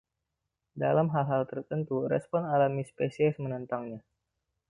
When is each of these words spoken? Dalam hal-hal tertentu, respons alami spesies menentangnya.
Dalam 0.83 1.07
hal-hal 1.15 1.43
tertentu, 1.51 1.97
respons 2.13 2.49
alami 2.55 2.81
spesies 2.91 3.35
menentangnya. 3.43 4.01